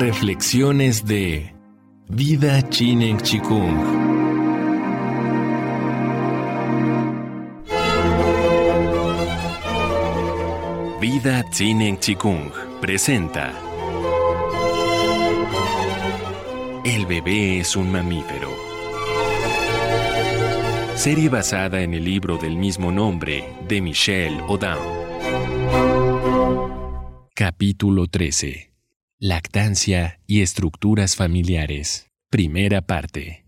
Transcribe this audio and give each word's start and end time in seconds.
Reflexiones 0.00 1.04
de 1.04 1.54
Vida 2.08 2.66
Chinen 2.70 3.18
Chikung. 3.20 3.76
Vida 11.02 11.44
Chinen 11.50 11.98
Chikung 11.98 12.50
presenta 12.80 13.52
El 16.82 17.04
bebé 17.04 17.60
es 17.60 17.76
un 17.76 17.92
mamífero. 17.92 18.48
Serie 20.94 21.28
basada 21.28 21.82
en 21.82 21.92
el 21.92 22.04
libro 22.04 22.38
del 22.38 22.56
mismo 22.56 22.90
nombre 22.90 23.44
de 23.68 23.82
Michelle 23.82 24.40
Odam. 24.48 24.78
Capítulo 27.34 28.06
13 28.06 28.69
Lactancia 29.22 30.18
y 30.26 30.40
estructuras 30.40 31.14
familiares. 31.14 32.06
Primera 32.30 32.80
parte. 32.80 33.44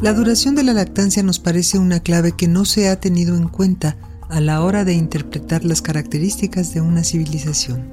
La 0.00 0.12
duración 0.14 0.56
de 0.56 0.64
la 0.64 0.72
lactancia 0.72 1.22
nos 1.22 1.38
parece 1.38 1.78
una 1.78 2.00
clave 2.00 2.32
que 2.32 2.48
no 2.48 2.64
se 2.64 2.88
ha 2.88 2.98
tenido 2.98 3.36
en 3.36 3.46
cuenta 3.46 3.98
a 4.28 4.40
la 4.40 4.60
hora 4.64 4.84
de 4.84 4.94
interpretar 4.94 5.64
las 5.64 5.80
características 5.80 6.74
de 6.74 6.80
una 6.80 7.04
civilización. 7.04 7.88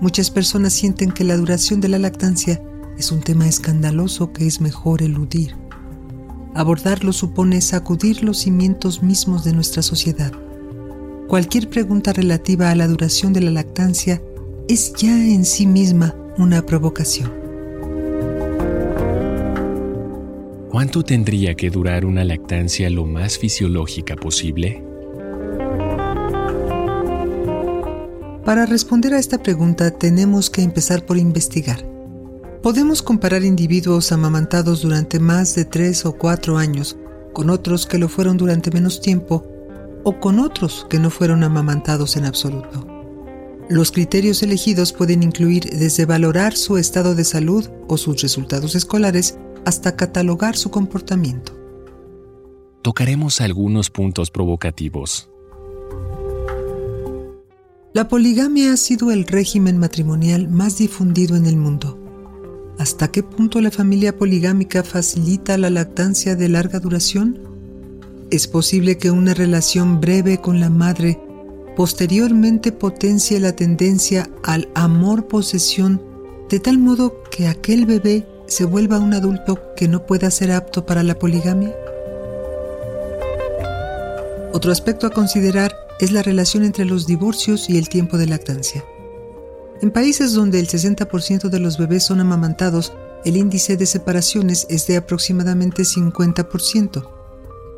Muchas 0.00 0.30
personas 0.30 0.72
sienten 0.72 1.10
que 1.10 1.24
la 1.24 1.36
duración 1.36 1.80
de 1.80 1.88
la 1.88 1.98
lactancia 1.98 2.62
es 2.98 3.10
un 3.10 3.20
tema 3.20 3.48
escandaloso 3.48 4.32
que 4.32 4.46
es 4.46 4.60
mejor 4.60 5.02
eludir. 5.02 5.56
Abordarlo 6.54 7.12
supone 7.12 7.60
sacudir 7.60 8.22
los 8.22 8.38
cimientos 8.38 9.02
mismos 9.02 9.42
de 9.42 9.54
nuestra 9.54 9.82
sociedad 9.82 10.30
cualquier 11.30 11.70
pregunta 11.70 12.12
relativa 12.12 12.72
a 12.72 12.74
la 12.74 12.88
duración 12.88 13.32
de 13.32 13.40
la 13.40 13.52
lactancia 13.52 14.20
es 14.66 14.92
ya 14.94 15.12
en 15.12 15.44
sí 15.44 15.64
misma 15.64 16.16
una 16.36 16.66
provocación. 16.66 17.32
¿Cuánto 20.68 21.04
tendría 21.04 21.54
que 21.54 21.70
durar 21.70 22.04
una 22.04 22.24
lactancia 22.24 22.90
lo 22.90 23.06
más 23.06 23.38
fisiológica 23.38 24.16
posible? 24.16 24.82
Para 28.44 28.66
responder 28.66 29.14
a 29.14 29.20
esta 29.20 29.40
pregunta 29.40 29.92
tenemos 29.92 30.50
que 30.50 30.62
empezar 30.62 31.06
por 31.06 31.16
investigar. 31.16 31.86
Podemos 32.60 33.02
comparar 33.02 33.44
individuos 33.44 34.10
amamantados 34.10 34.82
durante 34.82 35.20
más 35.20 35.54
de 35.54 35.64
tres 35.64 36.04
o 36.06 36.12
cuatro 36.12 36.58
años 36.58 36.96
con 37.32 37.50
otros 37.50 37.86
que 37.86 37.98
lo 37.98 38.08
fueron 38.08 38.36
durante 38.36 38.72
menos 38.72 39.00
tiempo 39.00 39.46
o 40.04 40.20
con 40.20 40.38
otros 40.38 40.86
que 40.88 40.98
no 40.98 41.10
fueron 41.10 41.42
amamantados 41.44 42.16
en 42.16 42.24
absoluto. 42.24 42.86
Los 43.68 43.92
criterios 43.92 44.42
elegidos 44.42 44.92
pueden 44.92 45.22
incluir 45.22 45.64
desde 45.70 46.04
valorar 46.04 46.56
su 46.56 46.76
estado 46.76 47.14
de 47.14 47.24
salud 47.24 47.68
o 47.88 47.96
sus 47.96 48.20
resultados 48.20 48.74
escolares 48.74 49.38
hasta 49.64 49.94
catalogar 49.94 50.56
su 50.56 50.70
comportamiento. 50.70 51.56
Tocaremos 52.82 53.40
algunos 53.40 53.90
puntos 53.90 54.30
provocativos. 54.30 55.30
La 57.92 58.08
poligamia 58.08 58.72
ha 58.72 58.76
sido 58.76 59.10
el 59.10 59.26
régimen 59.26 59.76
matrimonial 59.76 60.48
más 60.48 60.78
difundido 60.78 61.36
en 61.36 61.46
el 61.46 61.56
mundo. 61.56 61.98
¿Hasta 62.78 63.12
qué 63.12 63.22
punto 63.22 63.60
la 63.60 63.70
familia 63.70 64.16
poligámica 64.16 64.82
facilita 64.82 65.58
la 65.58 65.70
lactancia 65.70 66.36
de 66.36 66.48
larga 66.48 66.78
duración? 66.80 67.49
Es 68.30 68.46
posible 68.46 68.96
que 68.96 69.10
una 69.10 69.34
relación 69.34 70.00
breve 70.00 70.40
con 70.40 70.60
la 70.60 70.70
madre 70.70 71.20
posteriormente 71.76 72.70
potencie 72.70 73.40
la 73.40 73.56
tendencia 73.56 74.30
al 74.44 74.68
amor-posesión 74.76 76.00
de 76.48 76.60
tal 76.60 76.78
modo 76.78 77.24
que 77.32 77.48
aquel 77.48 77.86
bebé 77.86 78.28
se 78.46 78.64
vuelva 78.64 79.00
un 79.00 79.14
adulto 79.14 79.60
que 79.76 79.88
no 79.88 80.06
pueda 80.06 80.30
ser 80.30 80.52
apto 80.52 80.86
para 80.86 81.02
la 81.02 81.18
poligamia? 81.18 81.74
Otro 84.52 84.70
aspecto 84.70 85.08
a 85.08 85.10
considerar 85.10 85.74
es 85.98 86.12
la 86.12 86.22
relación 86.22 86.64
entre 86.64 86.84
los 86.84 87.08
divorcios 87.08 87.68
y 87.68 87.78
el 87.78 87.88
tiempo 87.88 88.16
de 88.16 88.28
lactancia. 88.28 88.84
En 89.82 89.90
países 89.90 90.34
donde 90.34 90.60
el 90.60 90.68
60% 90.68 91.48
de 91.48 91.58
los 91.58 91.78
bebés 91.78 92.04
son 92.04 92.20
amamantados, 92.20 92.92
el 93.24 93.36
índice 93.36 93.76
de 93.76 93.86
separaciones 93.86 94.66
es 94.70 94.86
de 94.86 94.98
aproximadamente 94.98 95.82
50%. 95.82 97.19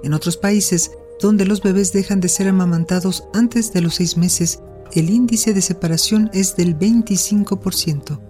En 0.02 0.14
otros 0.14 0.36
países, 0.36 0.92
donde 1.20 1.44
los 1.44 1.62
bebés 1.62 1.92
dejan 1.92 2.20
de 2.20 2.28
ser 2.28 2.48
amamantados 2.48 3.24
antes 3.32 3.72
de 3.72 3.80
los 3.80 3.94
seis 3.94 4.16
meses, 4.16 4.60
el 4.92 5.08
índice 5.08 5.54
de 5.54 5.62
separación 5.62 6.30
es 6.32 6.56
del 6.56 6.78
25%. 6.78 8.20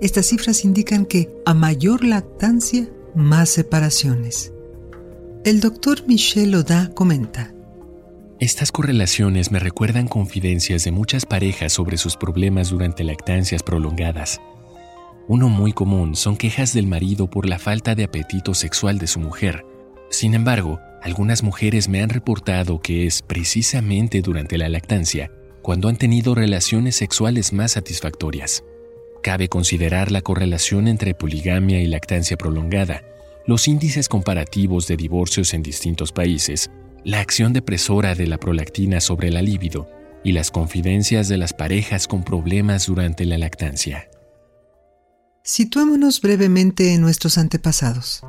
Estas 0.00 0.26
cifras 0.26 0.64
indican 0.64 1.04
que 1.04 1.30
a 1.44 1.54
mayor 1.54 2.04
lactancia, 2.04 2.88
más 3.14 3.48
separaciones. 3.48 4.52
El 5.44 5.60
doctor 5.60 6.06
Michel 6.06 6.54
Oda 6.54 6.90
comenta. 6.94 7.52
Estas 8.38 8.70
correlaciones 8.70 9.50
me 9.50 9.58
recuerdan 9.58 10.08
confidencias 10.08 10.84
de 10.84 10.90
muchas 10.90 11.24
parejas 11.24 11.72
sobre 11.72 11.96
sus 11.96 12.16
problemas 12.16 12.68
durante 12.68 13.04
lactancias 13.04 13.62
prolongadas. 13.62 14.40
Uno 15.28 15.48
muy 15.48 15.72
común 15.72 16.14
son 16.14 16.36
quejas 16.36 16.74
del 16.74 16.86
marido 16.86 17.28
por 17.28 17.46
la 17.46 17.58
falta 17.58 17.94
de 17.94 18.04
apetito 18.04 18.52
sexual 18.52 18.98
de 18.98 19.06
su 19.06 19.18
mujer, 19.18 19.64
sin 20.10 20.34
embargo, 20.34 20.80
algunas 21.02 21.42
mujeres 21.42 21.88
me 21.88 22.02
han 22.02 22.08
reportado 22.08 22.80
que 22.80 23.06
es 23.06 23.22
precisamente 23.22 24.22
durante 24.22 24.58
la 24.58 24.68
lactancia 24.68 25.30
cuando 25.62 25.88
han 25.88 25.96
tenido 25.96 26.34
relaciones 26.34 26.96
sexuales 26.96 27.52
más 27.52 27.72
satisfactorias. 27.72 28.64
Cabe 29.22 29.48
considerar 29.48 30.12
la 30.12 30.22
correlación 30.22 30.86
entre 30.86 31.14
poligamia 31.14 31.80
y 31.80 31.86
lactancia 31.86 32.36
prolongada, 32.36 33.02
los 33.46 33.66
índices 33.66 34.08
comparativos 34.08 34.86
de 34.86 34.96
divorcios 34.96 35.54
en 35.54 35.62
distintos 35.62 36.12
países, 36.12 36.70
la 37.04 37.20
acción 37.20 37.52
depresora 37.52 38.14
de 38.14 38.26
la 38.26 38.38
prolactina 38.38 39.00
sobre 39.00 39.30
la 39.30 39.42
libido 39.42 39.88
y 40.24 40.32
las 40.32 40.50
confidencias 40.50 41.28
de 41.28 41.38
las 41.38 41.52
parejas 41.52 42.08
con 42.08 42.24
problemas 42.24 42.86
durante 42.86 43.24
la 43.24 43.38
lactancia. 43.38 44.08
Situémonos 45.44 46.20
brevemente 46.20 46.94
en 46.94 47.00
nuestros 47.00 47.38
antepasados. 47.38 48.22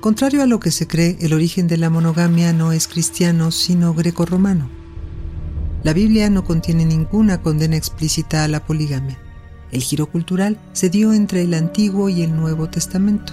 Contrario 0.00 0.42
a 0.44 0.46
lo 0.46 0.60
que 0.60 0.70
se 0.70 0.86
cree, 0.86 1.16
el 1.20 1.32
origen 1.32 1.66
de 1.66 1.76
la 1.76 1.90
monogamia 1.90 2.52
no 2.52 2.70
es 2.70 2.86
cristiano, 2.86 3.50
sino 3.50 3.94
greco-romano. 3.94 4.70
La 5.82 5.92
Biblia 5.92 6.30
no 6.30 6.44
contiene 6.44 6.84
ninguna 6.84 7.42
condena 7.42 7.76
explícita 7.76 8.44
a 8.44 8.48
la 8.48 8.64
poligamia. 8.64 9.18
El 9.72 9.82
giro 9.82 10.06
cultural 10.06 10.56
se 10.72 10.88
dio 10.88 11.12
entre 11.12 11.42
el 11.42 11.52
Antiguo 11.52 12.08
y 12.08 12.22
el 12.22 12.36
Nuevo 12.36 12.70
Testamento. 12.70 13.32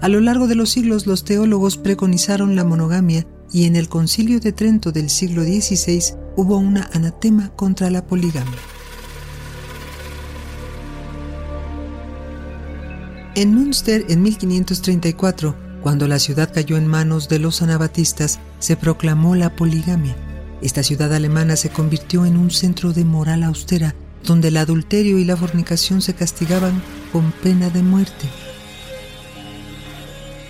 A 0.00 0.08
lo 0.08 0.20
largo 0.20 0.48
de 0.48 0.56
los 0.56 0.70
siglos 0.70 1.06
los 1.06 1.24
teólogos 1.24 1.76
preconizaron 1.76 2.56
la 2.56 2.64
monogamia 2.64 3.24
y 3.52 3.64
en 3.64 3.76
el 3.76 3.88
concilio 3.88 4.40
de 4.40 4.52
Trento 4.52 4.90
del 4.90 5.08
siglo 5.08 5.44
XVI 5.44 6.16
hubo 6.36 6.58
una 6.58 6.90
anatema 6.92 7.50
contra 7.50 7.88
la 7.88 8.04
poligamia. 8.04 8.58
En 13.36 13.54
Münster, 13.54 14.04
en 14.08 14.22
1534, 14.22 15.63
cuando 15.84 16.08
la 16.08 16.18
ciudad 16.18 16.50
cayó 16.50 16.78
en 16.78 16.86
manos 16.86 17.28
de 17.28 17.38
los 17.38 17.60
anabatistas, 17.60 18.40
se 18.58 18.74
proclamó 18.74 19.36
la 19.36 19.54
poligamia. 19.54 20.16
Esta 20.62 20.82
ciudad 20.82 21.12
alemana 21.12 21.56
se 21.56 21.68
convirtió 21.68 22.24
en 22.24 22.38
un 22.38 22.50
centro 22.50 22.94
de 22.94 23.04
moral 23.04 23.42
austera, 23.42 23.94
donde 24.24 24.48
el 24.48 24.56
adulterio 24.56 25.18
y 25.18 25.26
la 25.26 25.36
fornicación 25.36 26.00
se 26.00 26.14
castigaban 26.14 26.82
con 27.12 27.32
pena 27.32 27.68
de 27.68 27.82
muerte. 27.82 28.26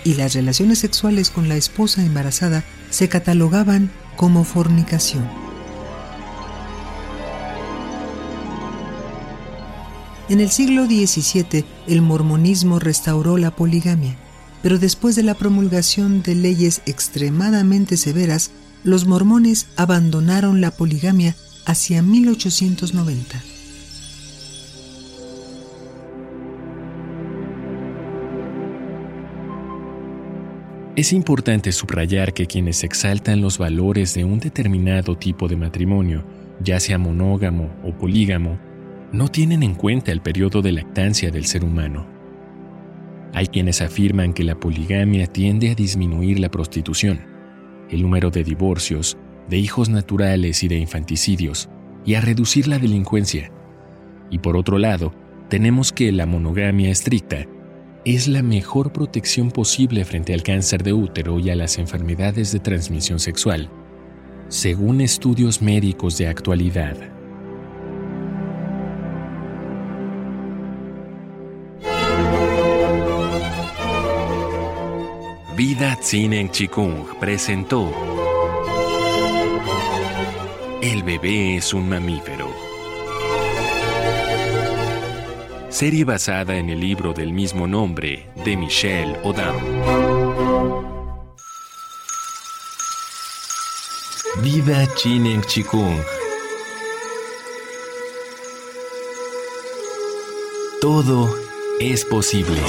Y 0.05 0.13
las 0.13 0.35
relaciones 0.35 0.79
sexuales 0.79 1.29
con 1.29 1.49
la 1.49 1.57
esposa 1.57 2.05
embarazada 2.05 2.63
se 2.89 3.09
catalogaban 3.09 3.91
como 4.15 4.45
fornicación. 4.45 5.29
En 10.29 10.39
el 10.39 10.49
siglo 10.49 10.85
XVII, 10.85 11.65
el 11.87 12.01
mormonismo 12.01 12.79
restauró 12.79 13.37
la 13.37 13.51
poligamia 13.51 14.15
pero 14.65 14.79
después 14.79 15.15
de 15.15 15.21
la 15.21 15.35
promulgación 15.35 16.23
de 16.23 16.33
leyes 16.33 16.81
extremadamente 16.87 17.97
severas, 17.97 18.49
los 18.83 19.05
mormones 19.05 19.67
abandonaron 19.75 20.59
la 20.59 20.71
poligamia 20.71 21.35
hacia 21.67 22.01
1890. 22.01 23.43
Es 30.95 31.13
importante 31.13 31.71
subrayar 31.71 32.33
que 32.33 32.47
quienes 32.47 32.83
exaltan 32.83 33.41
los 33.41 33.59
valores 33.59 34.15
de 34.15 34.23
un 34.23 34.39
determinado 34.39 35.15
tipo 35.15 35.47
de 35.47 35.57
matrimonio, 35.57 36.25
ya 36.59 36.79
sea 36.79 36.97
monógamo 36.97 37.69
o 37.83 37.95
polígamo, 37.95 38.57
no 39.11 39.27
tienen 39.27 39.61
en 39.61 39.75
cuenta 39.75 40.11
el 40.11 40.21
periodo 40.21 40.63
de 40.63 40.71
lactancia 40.71 41.29
del 41.29 41.45
ser 41.45 41.63
humano. 41.63 42.14
Hay 43.35 43.47
quienes 43.47 43.81
afirman 43.81 44.31
que 44.31 44.45
la 44.45 44.55
poligamia 44.55 45.27
tiende 45.27 45.69
a 45.69 45.75
disminuir 45.75 46.39
la 46.39 46.49
prostitución, 46.49 47.19
el 47.89 48.01
número 48.01 48.31
de 48.31 48.45
divorcios, 48.45 49.17
de 49.49 49.57
hijos 49.57 49.89
naturales 49.89 50.63
y 50.63 50.69
de 50.69 50.77
infanticidios, 50.77 51.67
y 52.05 52.13
a 52.13 52.21
reducir 52.21 52.69
la 52.69 52.79
delincuencia. 52.79 53.51
Y 54.31 54.39
por 54.39 54.55
otro 54.55 54.77
lado, 54.77 55.13
tenemos 55.49 55.91
que 55.91 56.13
la 56.13 56.25
monogamia 56.25 56.89
estricta 56.89 57.45
es 58.05 58.29
la 58.29 58.41
mejor 58.41 58.93
protección 58.93 59.51
posible 59.51 60.05
frente 60.05 60.33
al 60.33 60.41
cáncer 60.41 60.81
de 60.81 60.93
útero 60.93 61.37
y 61.37 61.49
a 61.49 61.55
las 61.55 61.77
enfermedades 61.77 62.53
de 62.53 62.59
transmisión 62.59 63.19
sexual, 63.19 63.69
según 64.47 65.01
estudios 65.01 65.61
médicos 65.61 66.17
de 66.17 66.29
actualidad. 66.29 67.14
Vida 75.55 75.97
en 76.11 76.51
Chikung 76.51 77.17
presentó 77.17 77.89
El 80.81 81.01
bebé 81.03 81.55
es 81.55 81.73
un 81.73 81.87
mamífero. 81.87 82.53
Serie 85.69 86.03
basada 86.03 86.57
en 86.57 86.69
el 86.69 86.81
libro 86.81 87.13
del 87.13 87.31
mismo 87.31 87.67
nombre 87.67 88.29
de 88.43 88.57
Michelle 88.57 89.17
Odam. 89.23 89.55
Vida 94.41 94.85
en 95.05 95.41
Chikung. 95.43 95.95
Todo 100.81 101.33
es 101.79 102.03
posible. 102.03 102.59